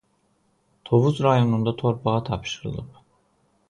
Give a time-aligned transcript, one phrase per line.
[0.83, 2.89] Tovuz rayonunda torpağa tapşırılıb.